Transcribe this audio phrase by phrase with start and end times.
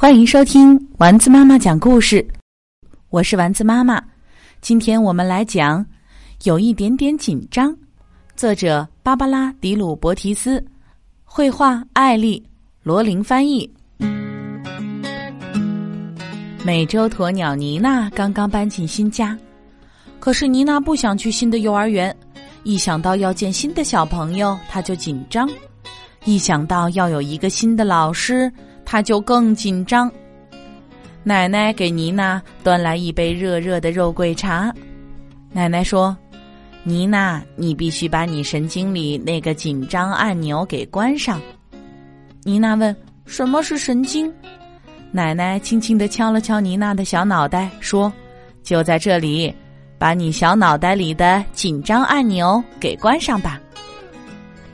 [0.00, 2.24] 欢迎收听丸子妈妈讲故事，
[3.10, 4.00] 我是丸子妈妈。
[4.60, 5.84] 今天我们来讲
[6.44, 7.72] 《有一点点紧张》，
[8.36, 10.64] 作者芭芭拉·迪鲁伯提斯，
[11.24, 12.38] 绘画艾丽·
[12.84, 13.68] 罗琳翻译。
[16.64, 19.36] 美洲鸵鸟妮娜刚刚搬进新家，
[20.20, 22.16] 可是妮娜不想去新的幼儿园，
[22.62, 25.44] 一想到要见新的小朋友，她就紧张；
[26.24, 28.48] 一想到要有一个新的老师。
[28.90, 30.10] 他就更紧张。
[31.22, 34.72] 奶奶给妮娜端来一杯热热的肉桂茶。
[35.52, 36.16] 奶奶说
[36.84, 41.38] ：“妮娜，你必须把你神经里那个紧张按钮给关上。”
[42.44, 44.32] 妮娜问：“什么是神经？”
[45.12, 48.10] 奶奶轻轻的敲了敲妮娜的小脑袋，说
[48.64, 49.54] ：“就在这里，
[49.98, 53.60] 把你小脑袋里的紧张按钮给关上吧。”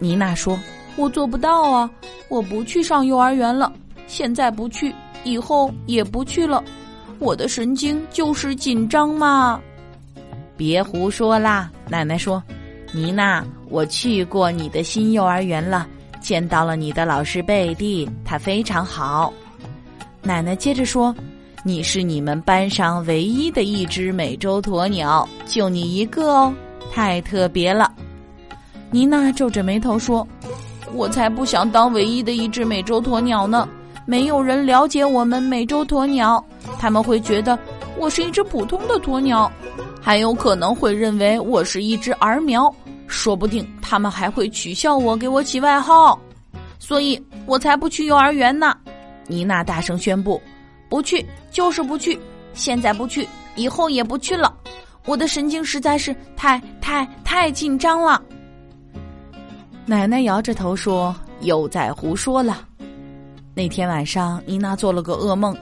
[0.00, 0.58] 妮娜说
[0.96, 1.90] ：“我做不到啊，
[2.30, 3.70] 我不去上幼儿园了。”
[4.08, 6.64] 现在不去，以后也不去了。
[7.20, 9.60] 我的神经就是紧张嘛！
[10.56, 11.70] 别胡说啦！
[11.88, 12.42] 奶奶说
[12.92, 15.86] ：“妮娜，我去过你的新幼儿园了，
[16.20, 19.32] 见到了你的老师贝蒂，他非常好。”
[20.22, 21.14] 奶奶接着说
[21.62, 26.54] ：“你是你们班上唯一的一只美洲鸵鸟，就你一个哦，
[26.92, 27.92] 太特别了。”
[28.90, 30.26] 妮娜皱着眉头说
[30.94, 33.68] ：“我才不想当唯一的一只美洲鸵鸟呢。”
[34.08, 36.42] 没有人了解我们美洲鸵鸟，
[36.78, 37.58] 他们会觉得
[37.98, 39.52] 我是一只普通的鸵鸟，
[40.00, 42.74] 还有可能会认为我是一只儿苗，
[43.06, 46.18] 说不定他们还会取笑我，给我起外号，
[46.78, 48.74] 所以我才不去幼儿园呢。
[49.26, 50.40] 妮娜大声宣布
[50.88, 52.18] ：“不去就是不去，
[52.54, 54.56] 现在不去，以后也不去了。
[55.04, 58.22] 我的神经实在是太太太紧张了。”
[59.84, 62.62] 奶奶摇着头说：“又在胡说了。”
[63.58, 65.52] 那天晚上，妮娜做了个噩梦，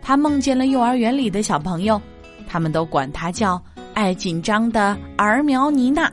[0.00, 2.00] 她梦见了幼儿园里的小朋友，
[2.46, 3.60] 他们都管她叫
[3.92, 6.08] 爱紧张的儿苗妮娜。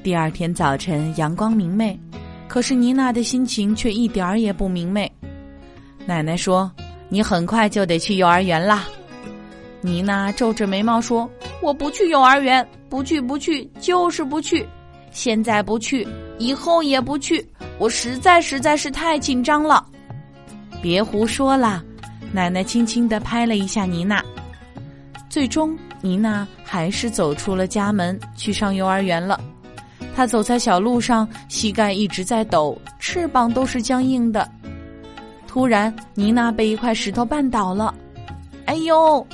[0.00, 1.98] 第二天早晨，阳光明媚，
[2.46, 5.10] 可是妮娜的心情却一点儿也不明媚。
[6.06, 6.70] 奶奶说
[7.10, 8.84] ：“你很快就得去幼儿园啦。”
[9.82, 11.28] 妮娜皱着眉毛说
[11.60, 14.64] ：“我不去幼儿园，不去，不去，就是不去。
[15.10, 16.06] 现在不去，
[16.38, 17.44] 以后也不去。”
[17.78, 19.84] 我实在实在是太紧张了，
[20.80, 21.82] 别胡说啦！
[22.32, 24.24] 奶奶轻轻地拍了一下妮娜。
[25.28, 29.40] 最终，妮娜还是走出了家门，去上幼儿园了。
[30.14, 34.48] 她走在小路上，膝盖一直在抖，翅膀都是僵硬的。
[35.48, 37.92] 突然，妮娜被一块石头绊倒了，
[38.66, 39.26] 哎呦！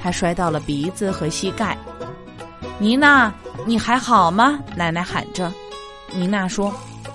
[0.00, 1.76] 她摔到了鼻子和膝盖。
[2.78, 3.32] 妮娜，
[3.66, 4.60] 你还好吗？
[4.76, 5.52] 奶奶喊着。
[6.14, 6.72] 妮娜说。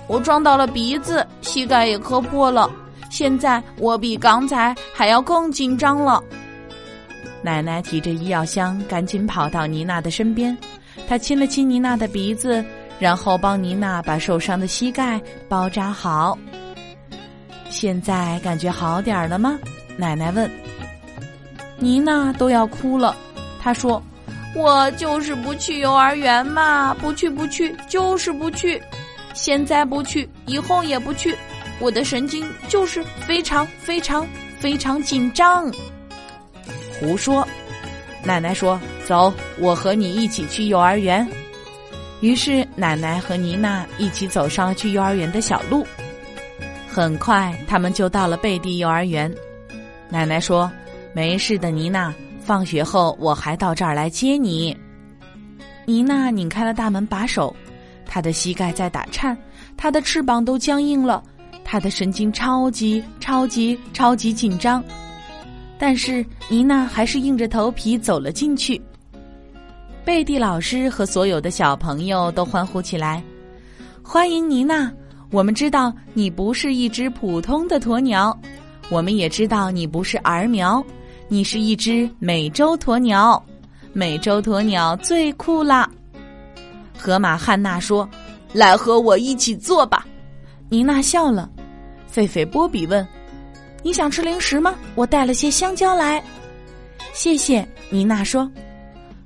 [0.08, 2.70] 我撞到了鼻子，膝盖也磕破了。
[3.10, 6.24] 现在我比刚才还要更紧张了。
[7.42, 10.58] 奶奶提着医药箱，赶紧跑到妮娜的身边。
[11.08, 12.64] 她亲了亲妮娜的鼻子，
[13.00, 16.38] 然后帮妮娜把受伤的膝盖包扎好。
[17.70, 19.60] 现在感觉好点儿了吗？
[19.98, 20.50] 奶奶问。
[21.80, 23.16] 妮娜都要哭了。
[23.60, 24.02] 她说
[24.56, 28.82] ：“我就是不去幼儿园嘛，不去不去，就是不去。”
[29.34, 31.36] 现在不去，以后也不去，
[31.80, 34.26] 我的神经就是非常非常
[34.60, 35.72] 非常紧张。
[37.00, 37.46] 胡说！
[38.24, 41.28] 奶奶说：“走，我和你一起去幼儿园。”
[42.22, 45.86] 于是奶奶和妮娜一起走上去幼儿园的小路。
[46.88, 49.30] 很快，他们就到了贝蒂幼儿园。
[50.10, 50.72] 奶奶说
[51.12, 54.78] ：“没事的，妮娜，放学后我还到这儿来接你。”
[55.86, 57.54] 妮娜拧开了大门把手。
[58.14, 59.36] 他的膝盖在打颤，
[59.76, 61.24] 他的翅膀都僵硬了，
[61.64, 64.84] 他的神经超级超级超级紧张。
[65.80, 68.80] 但是妮娜还是硬着头皮走了进去。
[70.06, 73.20] 贝蒂老师和所有的小朋友都欢呼起来
[74.04, 74.92] ：“欢迎妮娜！
[75.32, 78.40] 我们知道你不是一只普通的鸵鸟，
[78.92, 80.86] 我们也知道你不是儿苗，
[81.28, 83.44] 你是一只美洲鸵鸟。
[83.92, 85.90] 美洲鸵鸟最酷啦！”
[87.04, 88.10] 河马汉娜说
[88.54, 90.06] ：“来和我一起做吧。”
[90.72, 91.50] 妮娜笑了。
[92.10, 93.06] 狒狒波比问
[93.84, 94.74] ：“你想吃零食吗？
[94.96, 96.24] 我带了些香蕉来。”
[97.12, 98.50] 谢谢，妮娜说。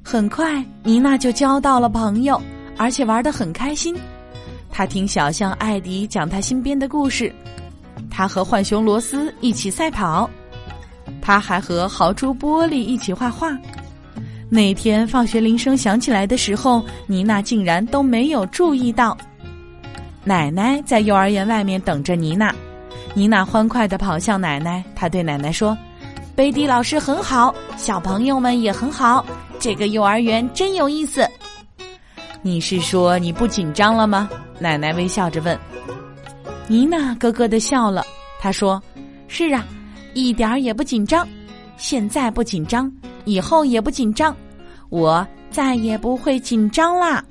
[0.04, 2.42] 很快，妮娜就交到了朋友，
[2.78, 3.96] 而且玩得很开心。
[4.72, 7.32] 她听小象艾迪讲他新编的故事，
[8.10, 10.28] 他和浣熊罗斯一起赛跑，
[11.22, 13.56] 他还和豪猪玻璃一起画画。
[14.50, 19.18] 那天放学铃声响起来的时候，妮娜竟然都没有注意到。
[20.24, 22.54] 奶奶在幼儿园外面等着妮娜，
[23.14, 25.78] 妮娜欢快地跑向奶奶，她对奶奶说
[26.36, 29.26] ：“贝蒂老师很好，小朋友们也很好，
[29.60, 31.28] 这个幼儿园真有意思。”
[32.42, 34.30] 你是说你不紧张了吗？
[34.60, 35.58] 奶奶微笑着问。
[36.68, 38.06] 妮娜咯咯的笑了，
[38.40, 38.82] 她说
[39.28, 39.66] ：“是啊，
[40.14, 41.28] 一点儿也不紧张，
[41.78, 42.92] 现在不紧张，
[43.28, 44.34] 以后也不紧张，
[44.88, 47.22] 我再也不会紧张啦。”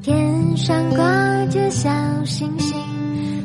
[0.00, 1.90] 天上挂着小
[2.24, 2.83] 星星，